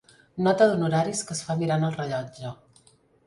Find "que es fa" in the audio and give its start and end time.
1.27-1.57